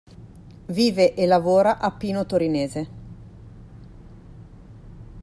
Vive 0.67 1.13
e 1.13 1.27
lavora 1.27 1.77
a 1.77 1.91
Pino 1.91 2.25
Torinese. 2.25 2.89